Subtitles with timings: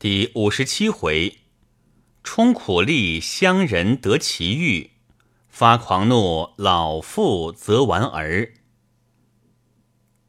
[0.00, 1.38] 第五十七回，
[2.22, 4.92] 冲苦力乡人得其遇，
[5.48, 8.54] 发狂怒老妇则玩儿。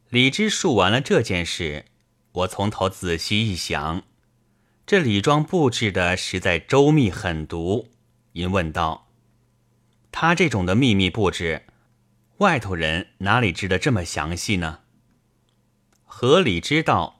[0.08, 1.84] 李知述完了这件事，
[2.32, 4.02] 我从头仔细一想，
[4.84, 7.90] 这李庄布置的实在周密狠毒。
[8.32, 9.12] 因问道
[10.10, 11.66] ：“他这种的秘密布置，
[12.38, 14.80] 外头人哪里知得这么详细呢？”
[16.04, 17.19] 何里知道？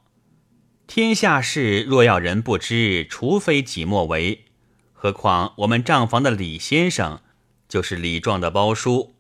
[0.92, 4.46] 天下事若要人不知，除非己莫为。
[4.92, 7.22] 何况我们账房的李先生，
[7.68, 9.14] 就是李壮的包叔，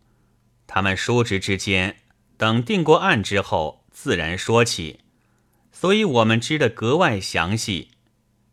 [0.66, 1.98] 他们叔侄之间，
[2.36, 4.98] 等定过案之后，自然说起，
[5.70, 7.90] 所以我们知得格外详细。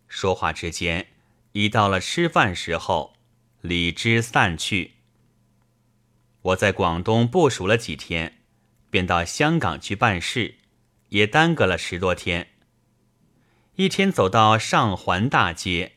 [0.07, 1.07] 说话之间，
[1.53, 3.15] 已到了吃饭时候，
[3.61, 4.91] 李之散去。
[6.43, 8.41] 我在广东部署了几天，
[8.91, 10.59] 便到香港去办事，
[11.09, 12.49] 也耽搁了十多天。
[13.77, 15.91] 一天走到上环大街，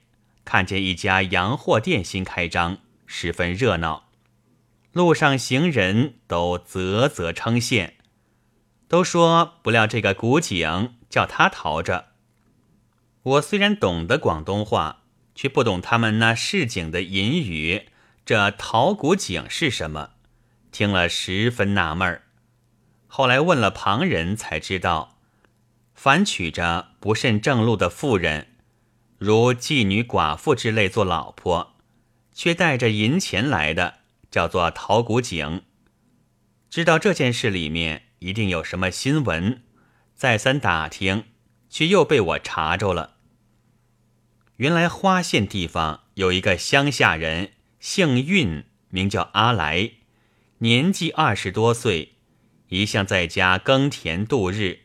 [0.44, 4.10] 看见一家洋货店新开张，十分热闹。
[4.92, 7.92] 路上行人都啧啧称羡，
[8.86, 12.08] 都说不料这个古井叫他淘着。
[13.22, 15.04] 我虽然懂得广东话，
[15.34, 17.88] 却不懂他们那市井的隐语。
[18.26, 20.10] 这淘古井是什么？
[20.70, 22.24] 听了十分纳闷儿。
[23.06, 25.16] 后来问了旁人，才知道。
[26.02, 28.46] 凡娶着不甚正路的妇人，
[29.18, 31.74] 如妓女、寡妇之类做老婆，
[32.32, 33.96] 却带着银钱来的，
[34.30, 35.60] 叫做陶谷井。
[36.70, 39.62] 知道这件事里面一定有什么新闻，
[40.14, 41.24] 再三打听，
[41.68, 43.16] 却又被我查着了。
[44.56, 49.90] 原来花县地方有一个乡下人，姓运，名叫阿来，
[50.60, 52.14] 年纪二十多岁，
[52.68, 54.84] 一向在家耕田度日。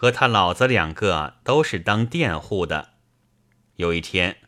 [0.00, 2.94] 和他老子两个都是当佃户的，
[3.76, 4.38] 有一天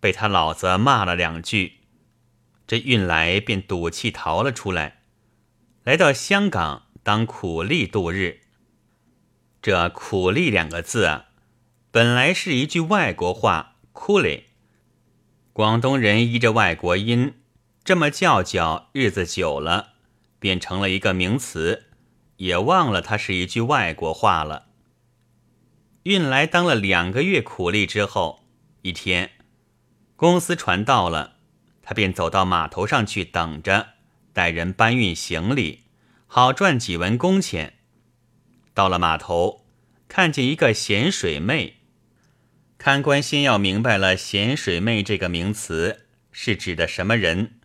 [0.00, 1.74] 被他老子骂了两句，
[2.66, 5.02] 这运来便赌气逃了出来，
[5.84, 8.40] 来到香港当苦力度日。
[9.62, 11.20] 这“苦力”两个字，
[11.92, 14.46] 本来是一句外国话 c o o l y
[15.52, 17.34] 广东人依着外国音
[17.84, 19.90] 这么叫叫，日子久了
[20.40, 21.84] 变成了一个名词，
[22.38, 24.64] 也忘了它是一句外国话了。
[26.06, 28.44] 运来当了两个月苦力之后，
[28.82, 29.32] 一天，
[30.14, 31.38] 公司船到了，
[31.82, 33.88] 他便走到码头上去等着，
[34.32, 35.80] 带人搬运行李，
[36.28, 37.78] 好赚几文工钱。
[38.72, 39.66] 到了码头，
[40.06, 41.78] 看见一个咸水妹，
[42.78, 47.58] 看官先要明白了咸水妹这个名词是指的什么人。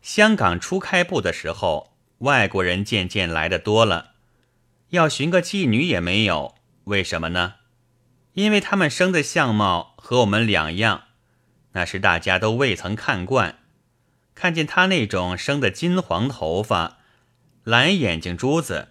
[0.00, 4.12] 香港初开埠的时候，外国人渐渐来的多了，
[4.90, 6.54] 要寻个妓女也没有。
[6.84, 7.54] 为什么呢？
[8.34, 11.04] 因为他们生的相貌和我们两样，
[11.72, 13.58] 那是大家都未曾看惯。
[14.34, 16.98] 看见他那种生的金黄头发、
[17.64, 18.88] 蓝眼睛珠子，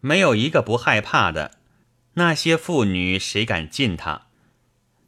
[0.00, 1.52] 没有一个不害怕的。
[2.14, 4.26] 那些妇女谁敢近他？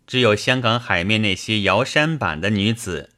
[0.06, 3.10] 只有香港海面那些摇山板的女子，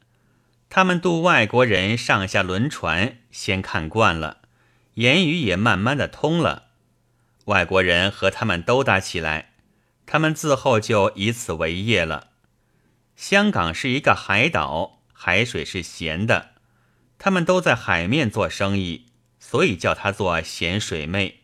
[0.69, 4.39] 她们渡外国人上下轮船，先看惯了，
[4.95, 6.70] 言语也慢慢的通了。
[7.51, 9.51] 外国人和他们斗打起来，
[10.05, 12.29] 他们自后就以此为业了。
[13.17, 16.51] 香港是一个海岛，海水是咸的，
[17.19, 19.07] 他们都在海面做生意，
[19.37, 21.41] 所以叫她做咸水妹。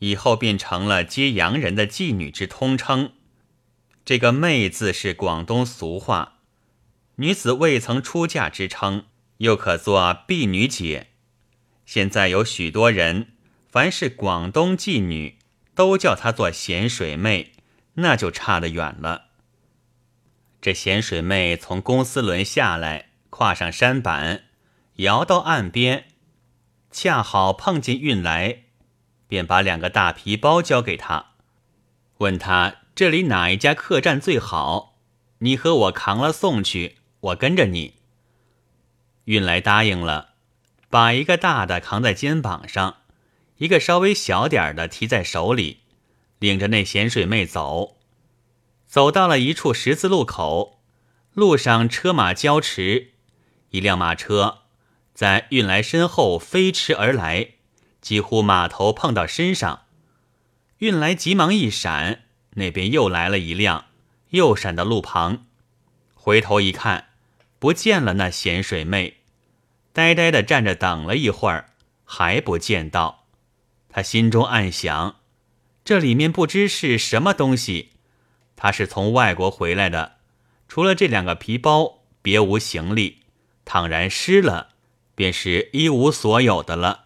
[0.00, 3.14] 以后便成了接洋人的妓女之通称。
[4.04, 6.40] 这个“妹”字是广东俗话，
[7.16, 9.06] 女子未曾出嫁之称，
[9.38, 11.08] 又可做婢女姐。
[11.86, 13.28] 现在有许多人。
[13.72, 15.38] 凡是广东妓女，
[15.74, 17.54] 都叫她做咸水妹，
[17.94, 19.28] 那就差得远了。
[20.60, 24.42] 这咸水妹从公司轮下来，跨上山板，
[24.96, 26.04] 摇到岸边，
[26.90, 28.64] 恰好碰见运来，
[29.26, 31.30] 便把两个大皮包交给他，
[32.18, 34.98] 问他这里哪一家客栈最好，
[35.38, 37.94] 你和我扛了送去，我跟着你。
[39.24, 40.34] 运来答应了，
[40.90, 42.96] 把一个大的扛在肩膀上。
[43.58, 45.80] 一个稍微小点的提在手里，
[46.38, 47.98] 领着那咸水妹走，
[48.86, 50.80] 走到了一处十字路口，
[51.32, 53.12] 路上车马交驰，
[53.70, 54.62] 一辆马车
[55.14, 57.50] 在运来身后飞驰而来，
[58.00, 59.84] 几乎马头碰到身上，
[60.78, 62.24] 运来急忙一闪，
[62.54, 63.86] 那边又来了一辆，
[64.30, 65.46] 又闪到路旁，
[66.14, 67.10] 回头一看，
[67.58, 69.18] 不见了那咸水妹，
[69.92, 71.70] 呆呆的站着等了一会儿，
[72.04, 73.21] 还不见到。
[73.94, 75.16] 他心中暗想：
[75.84, 77.90] 这里面不知是什么东西。
[78.56, 80.16] 他是从外国回来的，
[80.66, 83.18] 除了这两个皮包，别无行李。
[83.66, 84.70] 倘然失了，
[85.14, 87.04] 便是一无所有的了，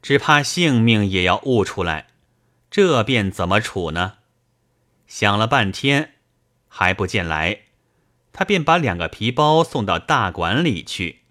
[0.00, 2.06] 只怕性命也要悟出来。
[2.70, 4.18] 这便怎么处呢？
[5.08, 6.14] 想了半天，
[6.68, 7.62] 还不见来，
[8.32, 11.22] 他便把两个皮包送到大馆里去。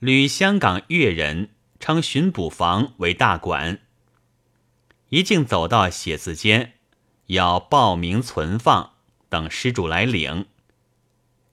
[0.00, 3.80] 吕香港粤人称巡捕房为大馆，
[5.10, 6.74] 一径走到写字间，
[7.26, 8.92] 要报名存放，
[9.28, 10.46] 等施主来领。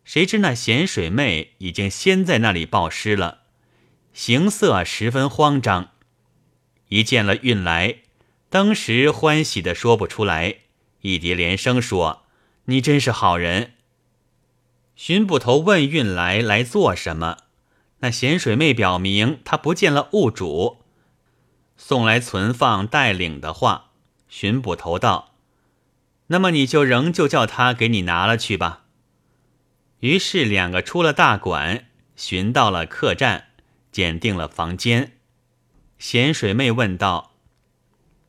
[0.03, 3.43] 谁知那咸水妹已经先在那里报失了，
[4.13, 5.91] 形色十分慌张，
[6.89, 7.99] 一见了运来。
[8.49, 10.57] 当时欢喜的说不出来，
[11.01, 12.23] 一叠连声说
[12.65, 13.73] ：“你真是好人。”
[14.95, 17.37] 巡捕头问运来来做什么？
[18.03, 20.83] 那咸水妹表明她不见了物主，
[21.77, 23.91] 送来存放带领的话。
[24.27, 25.35] 巡捕头道
[26.27, 28.85] ：“那么你就仍旧叫他给你拿了去吧。”
[30.01, 31.85] 于是两个出了大馆，
[32.17, 33.49] 寻到了客栈，
[33.89, 35.13] 拣定了房间。
[35.97, 37.31] 咸水妹问道。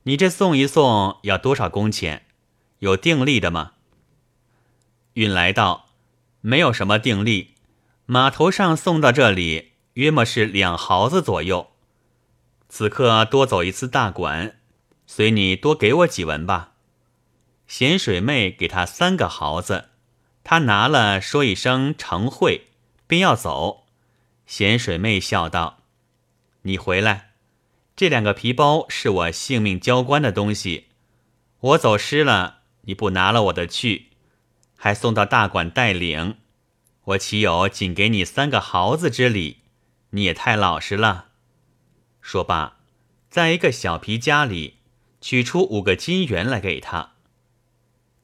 [0.04, 2.26] 你这送一送要多少工钱？
[2.78, 3.72] 有定例的吗？
[5.14, 5.86] 运来道
[6.42, 7.53] ：“没有什么定例，
[8.06, 11.70] 码头上送到这里，约莫是两毫子左右。
[12.68, 14.58] 此刻多走一次大馆，
[15.06, 16.72] 随你多给我几文吧。”
[17.66, 19.88] 咸水妹给他三个毫子，
[20.42, 22.68] 他拿了，说一声成会，
[23.06, 23.86] 便要走。
[24.46, 25.78] 咸水妹笑道
[26.62, 27.30] ：“你回来。”
[27.96, 30.88] 这两个皮包是我性命交关的东西，
[31.60, 34.08] 我走失了，你不拿了我的去，
[34.76, 36.36] 还送到大馆带领，
[37.04, 39.58] 我岂有仅给你三个毫子之理？
[40.10, 41.26] 你也太老实了。
[42.22, 42.78] 说罢，
[43.28, 44.78] 在一个小皮夹里
[45.20, 47.12] 取出五个金元来给他。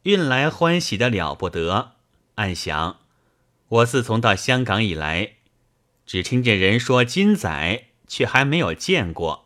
[0.05, 1.93] 运来欢喜的了不得，
[2.37, 3.01] 暗想：
[3.69, 5.33] 我自从到香港以来，
[6.07, 9.45] 只听见人说金仔，却还没有见过。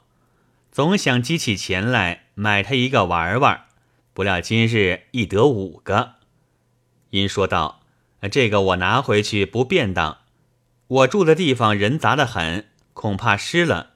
[0.70, 3.64] 总想积起钱来买他一个玩玩，
[4.12, 6.14] 不料今日一得五个。
[7.10, 7.82] 因说道
[8.28, 10.18] ：“这个我拿回去不便当，
[10.86, 13.90] 我住的地方人杂得很，恐怕湿了。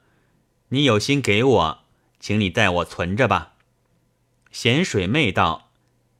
[0.69, 1.79] 你有心给我，
[2.19, 3.53] 请你代我存着吧。”
[4.51, 5.71] 咸水妹道：“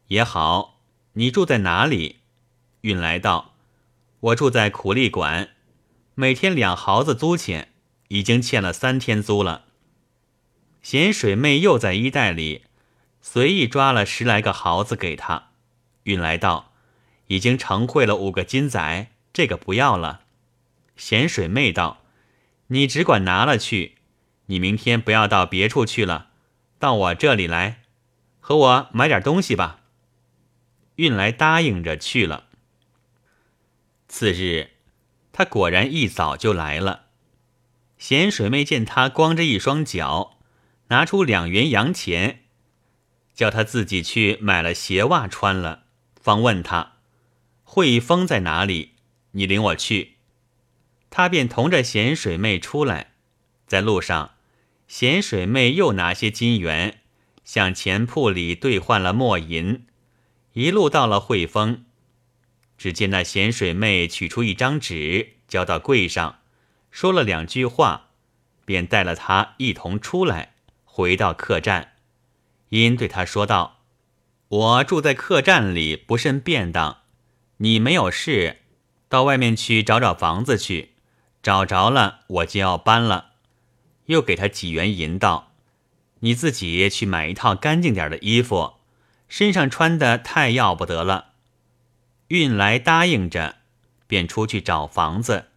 [0.10, 0.80] 也好，
[1.14, 2.18] 你住在哪里？”
[2.82, 3.54] 运来道
[4.22, 5.50] ：“我住在苦力馆，
[6.16, 7.74] 每天两毫子租钱，
[8.10, 9.66] 已经欠了三天租了。”
[10.82, 12.64] 咸水妹又在衣袋里
[13.22, 15.50] 随意抓了十来个毫子给他，
[16.04, 16.69] 运来道
[17.30, 20.22] ：“已经成会了五个金仔，这个不要了。”
[20.96, 22.04] 咸水妹道
[22.68, 23.96] ：“你只管拿了去，
[24.46, 26.28] 你明天不要到别处去了，
[26.78, 27.82] 到我这里来，
[28.40, 29.80] 和我买点东西吧。”
[30.98, 32.46] 运来答应着去了。
[34.10, 34.72] 次日，
[35.32, 37.06] 他果然一早就来了。
[37.98, 40.36] 咸水妹见他光着一双脚。
[40.92, 42.46] 拿出两元洋钱，
[43.36, 45.84] 叫他自己去买了鞋袜穿了，
[46.20, 46.94] 方问他
[47.72, 48.94] ：“汇丰在哪里？
[49.34, 50.16] 你领我去。”
[51.12, 53.12] 他便同着咸水妹出来，
[53.68, 54.32] 在路上，
[54.88, 57.02] 咸水妹又拿些金元
[57.44, 59.86] 向钱铺里兑换了墨银，
[60.54, 61.86] 一路到了汇丰。
[62.76, 66.40] 只见那咸水妹取出一张纸，交到柜上，
[66.90, 68.08] 说了两句话，
[68.66, 70.56] 便带了他一同出来。
[70.86, 71.94] 回到客栈，
[72.70, 73.82] 因对他说道
[74.50, 77.04] ：“我住在客栈里不甚便当，
[77.62, 78.58] 你没有事，
[79.08, 80.94] 到外面去找找房子去，
[81.44, 83.32] 找着了我就要搬了。”
[84.08, 85.52] 又给他几元银道
[86.22, 88.74] ：“你自己去买一套干净点的衣服，
[89.28, 91.34] 身上穿的太要不得了。”
[92.30, 93.58] 运来答应着，
[94.08, 95.48] 便出去找房子。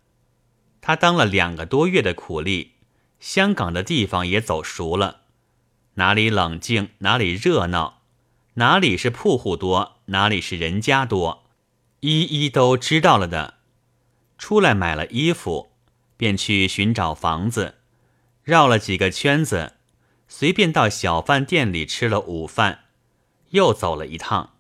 [0.81, 2.73] 他当了两个多月的苦力，
[3.21, 5.21] 香港的地方也走熟了。
[5.95, 8.01] 哪里冷静，哪里热闹；
[8.55, 11.42] 哪里是铺户多，哪里是人家多，
[12.05, 13.59] 一一都知道了的。
[14.37, 15.71] 出来买了衣服，
[16.17, 17.77] 便去寻找房子，
[18.43, 19.75] 绕了几个圈子，
[20.27, 22.87] 随便到小饭店里吃了午饭，
[23.51, 24.55] 又走了一趟，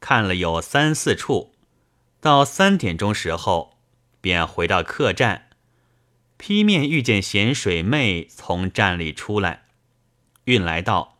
[0.00, 1.52] 看了有三四处，
[2.18, 3.76] 到三点钟时候，
[4.22, 5.50] 便回到客栈，
[6.38, 9.64] 劈面遇见咸水妹从站里出来。
[10.44, 11.18] 运来道：“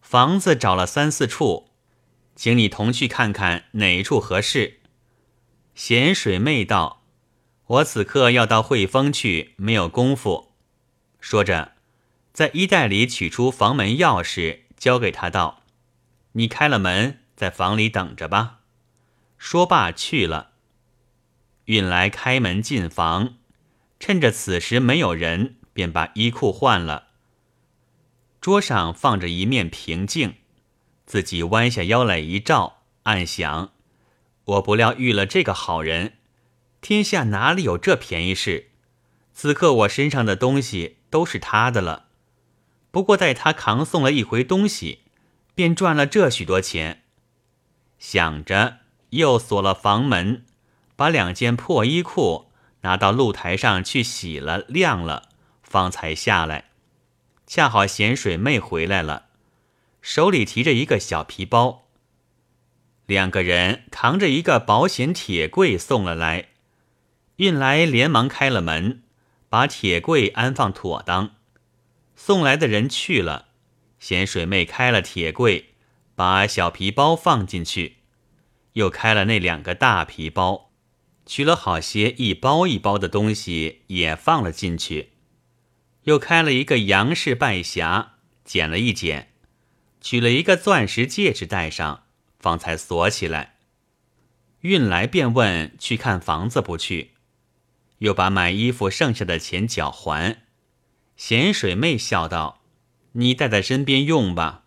[0.00, 1.70] 房子找了三四处，
[2.36, 4.77] 请你同去看看哪一处合适。”
[5.78, 7.04] 咸水妹道
[7.66, 10.50] ：“我此刻要到汇丰去，没有功夫。”
[11.22, 11.74] 说着，
[12.32, 15.62] 在衣袋里取出房门钥匙，交给他道
[16.34, 18.58] ：“你开了门，在房里等着吧。
[19.38, 20.50] 说罢去了。
[21.66, 23.36] 运来开门进房，
[24.00, 27.10] 趁着此时没有人，便把衣裤换了。
[28.40, 30.34] 桌上放着一面平镜，
[31.06, 33.70] 自己弯下腰来一照，暗想：
[34.48, 36.14] 我不料遇了这个好人，
[36.80, 38.70] 天下哪里有这便宜事？
[39.34, 42.06] 此刻我身上的东西都是他的了。
[42.90, 45.00] 不过待他扛送了一回东西，
[45.54, 47.02] 便赚了这许多钱。
[47.98, 48.78] 想着，
[49.10, 50.46] 又锁了房门，
[50.96, 52.50] 把两件破衣裤
[52.80, 55.28] 拿到露台上去洗了、晾了，
[55.62, 56.70] 方才下来。
[57.46, 59.26] 恰好咸水妹回来了，
[60.00, 61.87] 手里提着一个小皮包。
[63.08, 66.50] 两个人扛着一个保险铁柜送了来，
[67.36, 69.02] 运来连忙开了门。
[69.48, 71.36] 把铁柜安放妥当，
[72.14, 73.46] 送来的人去了。
[73.98, 75.70] 咸水妹开了铁柜，
[76.14, 77.96] 把小皮包放进去，
[78.74, 80.70] 又开了那两个大皮包，
[81.24, 85.12] 取了好些一包一包的东西也放了进去，
[86.02, 88.08] 又开了一个杨氏拜匣，
[88.44, 89.32] 捡了一捡，
[90.02, 92.04] 取了一个钻石戒指戴上，
[92.38, 93.54] 方才锁起来。
[94.60, 97.12] 运来便问去看房子不去。
[97.98, 100.42] 又把买衣服剩下的钱缴还，
[101.16, 102.60] 咸水妹笑道
[103.12, 104.62] ：“你带在身边用吧，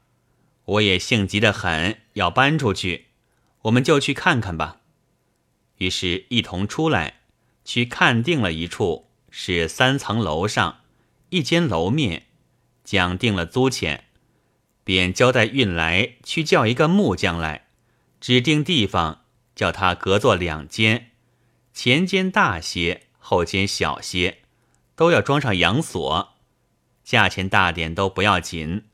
[0.66, 3.08] 我也性急的很，要搬出去，
[3.62, 4.82] 我们就去看看吧。”
[5.80, 7.22] 于是，一同出来，
[7.64, 10.82] 去看定了一处，是三层楼上
[11.30, 12.28] 一间楼面，
[12.84, 14.10] 讲定了租钱，
[14.84, 17.68] 便交代运来去叫一个木匠来，
[18.20, 19.22] 指定地方，
[19.56, 21.12] 叫他隔作两间，
[21.74, 23.08] 前间大些。
[23.24, 24.40] 后间小些，
[24.96, 26.30] 都要装上阳锁，
[27.04, 28.86] 价钱大点都不要紧。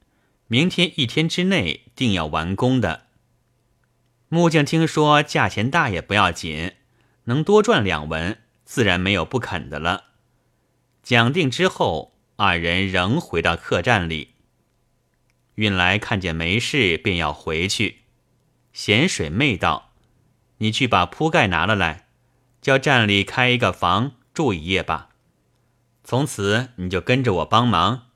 [0.48, 3.06] 明天一天之内定要完工的。
[4.28, 6.74] 木匠听说价钱大也不要紧，
[7.24, 10.08] 能多赚两文，自然没有不肯的了。
[11.02, 14.34] 讲定之后，二人仍回到客栈里。
[15.58, 18.00] 运来看见没事，便要回去。
[18.74, 19.92] 咸水妹道
[20.58, 22.08] ：“你去把铺盖拿了来，
[22.62, 25.10] 叫站里开一个房。”住一夜吧，
[26.04, 28.10] 从此你就跟着我帮忙，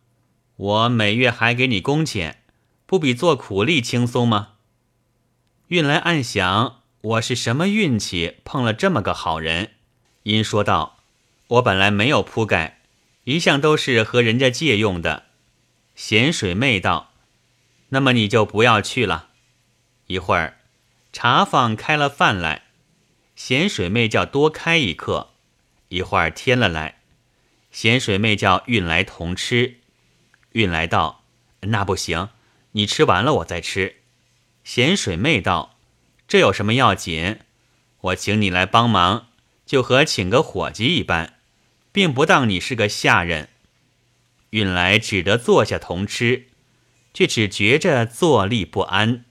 [0.55, 2.43] 我每月还给你工钱，
[2.85, 4.49] 不比做苦力轻松吗？
[5.69, 9.71] 运来暗想，我是什么运气碰了这么个好人？
[10.21, 10.99] 因说道
[11.57, 12.81] ：“我本来没有铺盖，
[13.23, 15.23] 一向都是和人家借用的。”
[15.97, 17.10] 咸水妹道
[17.91, 19.29] ：“那么你就不要去了。”
[20.07, 20.57] 一会儿，
[21.13, 22.63] 茶坊开了饭来，
[23.35, 25.29] 咸水妹叫多开一客。
[25.87, 27.01] 一会儿添了来，
[27.71, 29.77] 咸水妹叫运来同吃。
[30.53, 31.23] 运来道
[31.67, 32.29] ：“那不行，
[32.71, 33.97] 你吃完了我再吃。”
[34.63, 35.77] 咸水妹道
[36.27, 37.39] ：“这有什么要紧？
[37.99, 39.27] 我请你来帮忙，
[39.65, 41.35] 就和请个伙计一般，
[41.91, 43.49] 并不当你是个下人。”
[44.51, 46.47] 运来只得坐下同吃，
[47.13, 49.25] 却只觉着坐立不安。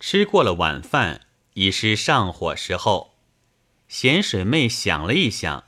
[0.00, 1.22] 吃过了晚饭，
[1.54, 3.14] 已是上火时候。
[3.88, 5.64] 咸水妹想了一想，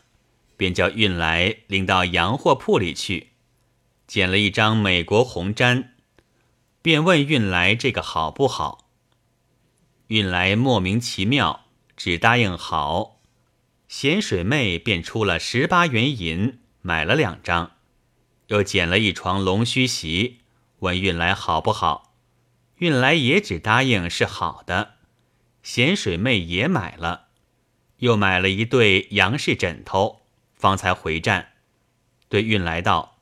[0.56, 3.30] 便叫运来领到洋货铺里去，
[4.06, 5.88] 捡了一张美国红毡，
[6.82, 8.88] 便问运来这个好不好。
[10.08, 11.66] 运来莫名其妙，
[11.96, 13.20] 只答应好。
[13.88, 17.72] 咸水妹便出了十八元银买了两张，
[18.48, 20.40] 又捡了一床龙须席，
[20.86, 22.14] 问运来好不好。
[22.76, 24.94] 运来也只答应是好的。
[25.62, 27.26] 咸水妹也买了。
[27.98, 30.20] 又买了一对杨氏枕头，
[30.54, 31.52] 方才回站，
[32.28, 33.18] 对运来道：“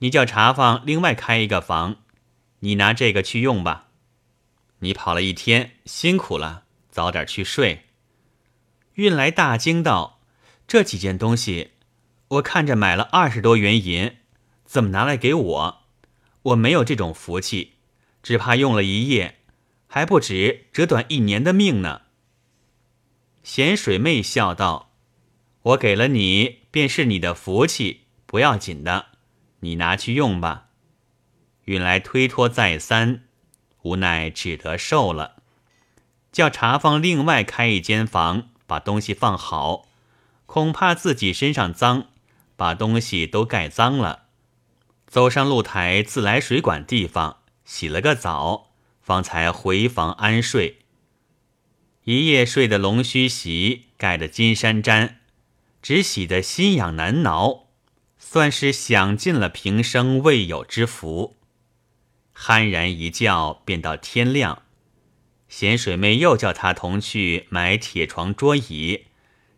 [0.00, 1.96] 你叫茶坊另外开一个房，
[2.60, 3.88] 你拿这个去用吧。
[4.80, 7.86] 你跑了一天，辛苦了，早点去睡。”
[8.94, 10.20] 运来大惊道
[10.68, 11.72] ：“这几件东西，
[12.28, 14.18] 我看着买了二十多元银，
[14.66, 15.85] 怎么拿来给我？
[16.46, 17.72] 我没有这种福气，
[18.22, 19.38] 只怕用了一夜，
[19.86, 22.02] 还不止折短一年的命呢。”
[23.42, 24.92] 咸水妹笑道
[25.62, 29.06] ：“我给了你，便是你的福气，不要紧的，
[29.60, 30.68] 你拿去用吧。”
[31.66, 33.24] 运来推脱再三，
[33.82, 35.42] 无奈只得受了，
[36.30, 39.88] 叫茶坊另外开一间房，把东西放好，
[40.46, 42.06] 恐怕自己身上脏，
[42.54, 44.25] 把东西都盖脏了。
[45.06, 48.70] 走上露台自来水管地方洗了个澡，
[49.00, 50.78] 方才回房安睡。
[52.04, 55.14] 一夜睡的龙须席，盖的金山毡，
[55.82, 57.66] 只洗得心痒难挠，
[58.18, 61.36] 算是享尽了平生未有之福。
[62.36, 64.62] 酣然一觉，便到天亮。
[65.48, 69.06] 咸水妹又叫他同去买铁床、桌椅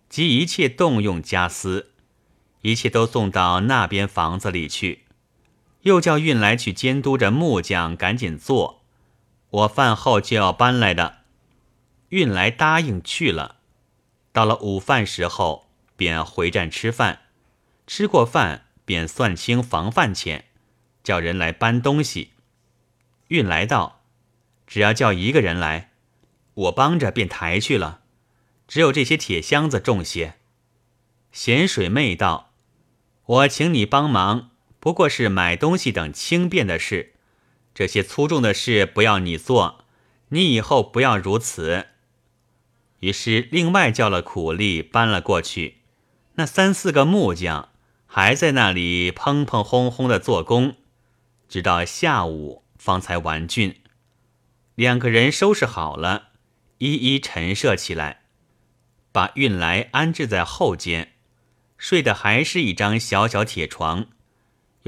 [0.09, 1.93] 及一切动用家私，
[2.61, 5.05] 一切都送到那边房子里去。
[5.83, 8.83] 又叫运来去监督着木匠赶紧做，
[9.51, 11.19] 我饭后就要搬来的。
[12.09, 13.57] 运来答应去了。
[14.33, 17.21] 到了午饭时候，便回站吃饭。
[17.87, 20.45] 吃过饭，便算清房饭钱，
[21.03, 22.33] 叫人来搬东西。
[23.29, 24.03] 运来道
[24.67, 25.93] ：“只要叫一个人来，
[26.55, 28.01] 我帮着便抬去了。
[28.67, 30.35] 只有这些铁箱子重些。”
[31.33, 32.53] 咸水妹道
[33.25, 34.48] ：“我请你帮忙。”
[34.81, 37.15] 不过是买东西等轻便的事，
[37.75, 39.85] 这些粗重的事不要你做，
[40.29, 41.87] 你以后不要如此。
[43.01, 45.79] 于是另外叫了苦力搬了过去，
[46.35, 47.71] 那三四个木匠
[48.07, 50.77] 还在那里砰砰轰轰的做工，
[51.49, 53.77] 直到下午方才完竣。
[54.75, 56.29] 两个人收拾好了，
[56.79, 58.23] 一一陈设起来，
[59.11, 61.15] 把运来安置在后间，
[61.77, 64.07] 睡的还是一张小小铁床。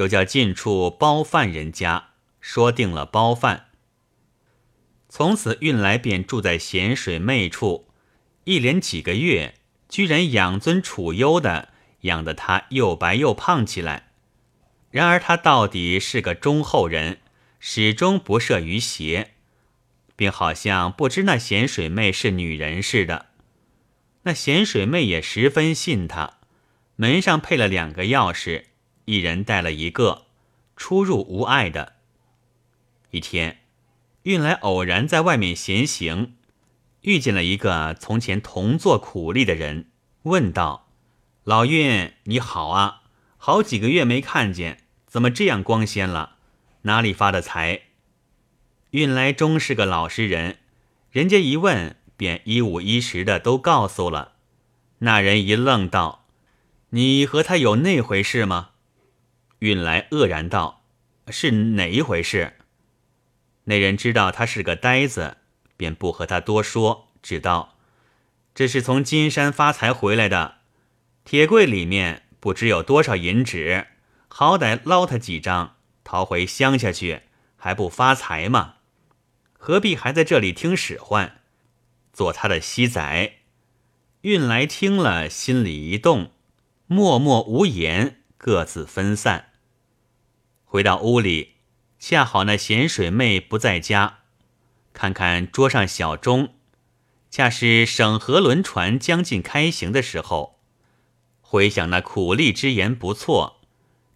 [0.00, 3.66] 又叫近处包饭人家说定了包饭，
[5.10, 7.86] 从此运来便住在咸水妹处，
[8.44, 9.56] 一连几个月，
[9.90, 11.68] 居然养尊处优的
[12.00, 14.12] 养得他又白又胖起来。
[14.90, 17.18] 然而他到底是个忠厚人，
[17.58, 19.32] 始终不涉于邪，
[20.16, 23.26] 并好像不知那咸水妹是女人似的。
[24.22, 26.38] 那咸水妹也十分信他，
[26.96, 28.64] 门上配了两个钥匙。
[29.10, 30.26] 一人带了一个，
[30.76, 31.94] 出入无碍的。
[33.10, 33.58] 一天，
[34.22, 36.34] 运来偶然在外面闲行，
[37.00, 39.86] 遇见了一个从前同做苦力的人，
[40.22, 40.86] 问道
[41.42, 43.02] ：“老运，你好啊！
[43.36, 46.36] 好几个月没看见，怎么这样光鲜了？
[46.82, 47.80] 哪里发的财？”
[48.90, 50.58] 运来终是个老实人，
[51.10, 54.34] 人家一问，便一五一十的都告诉了。
[54.98, 56.26] 那人一愣道
[56.90, 58.68] ：“你和他有那回事吗？”
[59.60, 60.82] 运来愕然道
[61.28, 62.54] ：“是哪一回事？”
[63.64, 65.36] 那人知道他是个呆子，
[65.76, 67.78] 便不和他多说，只道
[68.54, 70.56] ：“这是从金山发财回来的，
[71.24, 73.86] 铁柜里面不知有多少银纸，
[74.28, 77.22] 好歹捞他几张，逃回乡下去，
[77.56, 78.76] 还不发财吗？
[79.52, 81.40] 何必还在这里听使唤，
[82.12, 83.34] 做他的西仔？”
[84.22, 86.32] 运来听了，心里一动，
[86.86, 89.49] 默默无言，各自分散。
[90.70, 91.54] 回到屋里，
[91.98, 94.18] 恰好那咸水妹不在家，
[94.92, 96.54] 看看桌上小钟，
[97.28, 100.60] 恰是省河轮船将近开行的时候。
[101.40, 103.62] 回想那苦力之言不错，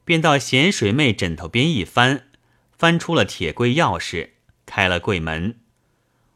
[0.05, 2.29] 便到咸水妹枕头边一翻，
[2.71, 4.31] 翻出了铁柜钥匙，
[4.65, 5.59] 开了柜门，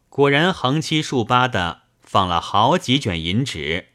[0.08, 3.90] 果然横七竖八的放了好几卷银纸。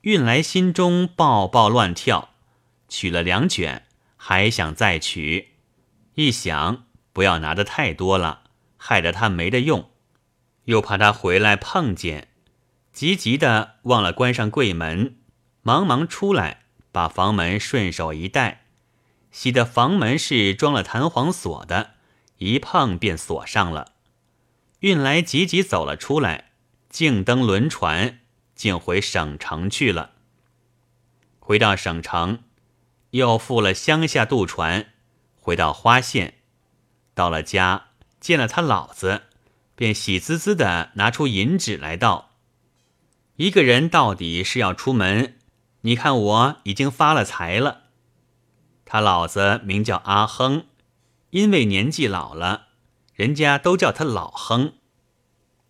[0.00, 2.30] 运来心中抱抱乱跳，
[2.88, 3.86] 取了两卷。
[4.24, 5.48] 还想再取，
[6.14, 8.44] 一想不要拿的太多了，
[8.76, 9.90] 害得他没得用，
[10.66, 12.28] 又怕他回来碰见，
[12.92, 15.16] 急急的忘了关上柜门，
[15.62, 18.66] 忙忙出来，把房门顺手一带，
[19.32, 21.94] 喜得房门是装了弹簧锁的，
[22.38, 23.94] 一碰便锁上了。
[24.78, 26.52] 运来急急走了出来，
[26.88, 28.20] 竟登轮船，
[28.54, 30.12] 竟回省城去了。
[31.40, 32.44] 回到省城。
[33.12, 34.86] 又赴了乡下渡船，
[35.38, 36.38] 回到花县，
[37.14, 37.88] 到了家
[38.20, 39.24] 见了他老子，
[39.74, 42.30] 便喜滋滋的拿出银纸来道
[43.36, 45.38] ：“一个人到底是要出门，
[45.82, 47.82] 你看我已经发了财了。”
[48.86, 50.64] 他老子名叫阿亨，
[51.30, 52.68] 因为年纪老了，
[53.12, 54.72] 人家都叫他老亨。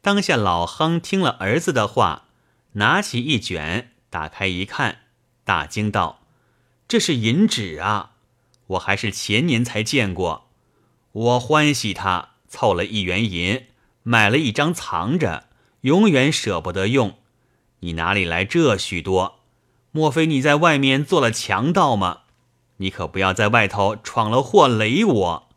[0.01, 2.29] 当下老亨听了儿子的话，
[2.75, 4.99] 拿起一卷，打开一看，
[5.43, 6.22] 大惊道。
[6.93, 8.11] 这是银纸啊！
[8.67, 10.51] 我还是前年才见过。
[11.13, 13.65] 我欢喜他凑了一元银，
[14.03, 15.49] 买了一张藏着，
[15.81, 17.17] 永远舍不得用。
[17.81, 19.41] 你哪里来这许多？
[19.91, 22.25] 莫非你在外面做了强盗吗？
[22.77, 25.49] 你可不要在外头闯了祸，累我。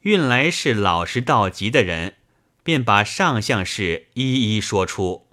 [0.00, 2.14] 运来是老实到极的人，
[2.62, 5.26] 便把上相事一一说出。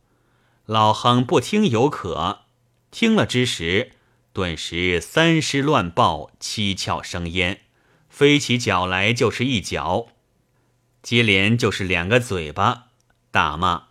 [0.66, 2.42] 老亨不听犹可，
[2.92, 3.93] 听了之时。
[4.34, 7.62] 顿时三尸乱爆，七窍生烟，
[8.10, 10.08] 飞起脚来就是一脚，
[11.04, 12.88] 接连就是两个嘴巴，
[13.30, 13.90] 大骂：“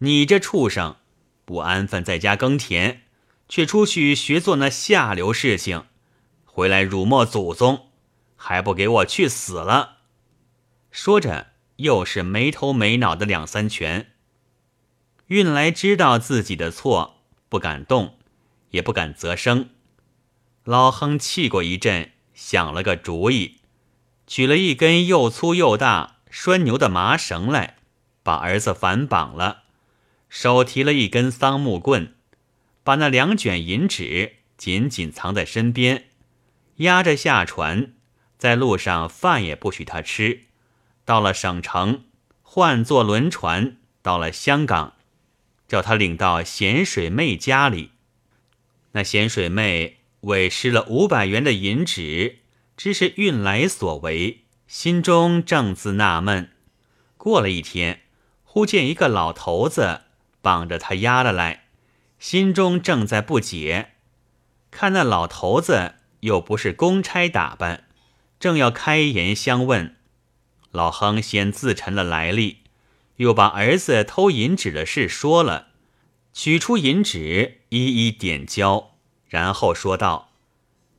[0.00, 0.96] 你这畜生，
[1.44, 3.02] 不安分在家耕田，
[3.50, 5.84] 却出去学做那下流事情，
[6.46, 7.88] 回来辱没祖宗，
[8.34, 9.98] 还不给我去死了！”
[10.90, 14.12] 说着，又是没头没脑的两三拳。
[15.26, 18.16] 运来知道自己的错，不敢动，
[18.70, 19.68] 也不敢啧声。
[20.64, 23.58] 老亨气过一阵，想了个主意，
[24.28, 27.78] 取了一根又粗又大拴牛的麻绳来，
[28.22, 29.64] 把儿子反绑了，
[30.28, 32.14] 手提了一根桑木棍，
[32.84, 36.04] 把那两卷银纸紧紧藏在身边，
[36.76, 37.94] 押着下船，
[38.38, 40.42] 在路上饭也不许他吃。
[41.04, 42.04] 到了省城，
[42.42, 44.94] 换坐轮船到了香港，
[45.66, 47.90] 叫他领到咸水妹家里。
[48.92, 52.38] 那咸水妹委失了五百元的银纸，
[52.76, 56.50] 知是运来所为，心中正自纳闷。
[57.16, 58.02] 过了一天，
[58.44, 60.02] 忽见一个老头子
[60.40, 61.64] 绑着他押了来，
[62.18, 63.94] 心中正在不解，
[64.70, 67.88] 看那老头子又不是公差打扮，
[68.38, 69.96] 正要开言相问。
[70.70, 72.58] 老亨先自陈了来历，
[73.16, 75.68] 又把儿子偷银纸的事说了，
[76.32, 78.91] 取出银纸一一点交，
[79.32, 80.28] 然后说道：“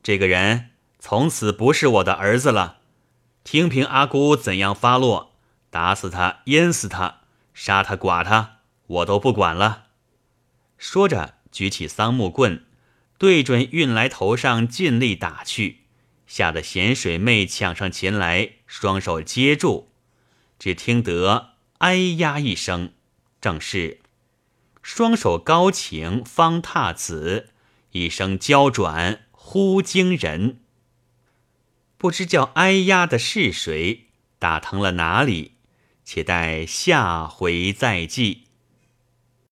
[0.02, 2.78] 这个人从此不是我的儿子了。
[3.44, 5.36] 听凭阿姑怎样发落，
[5.70, 7.20] 打死他，淹死他，
[7.54, 8.56] 杀他，剐他，
[8.88, 9.84] 我都不管了。”
[10.76, 12.66] 说着，举起桑木棍，
[13.18, 15.82] 对准运来头上尽力打去。
[16.26, 19.92] 吓得咸水妹抢上前来，双手接住，
[20.58, 22.90] 只听得“哎呀”一声，
[23.40, 24.00] 正是
[24.82, 27.50] 双手高擎方踏子，
[27.94, 30.58] 一声娇转忽惊人。
[31.96, 34.08] 不知叫“哎呀”的是谁，
[34.40, 35.52] 打疼了哪里？
[36.04, 38.43] 且待下回再记。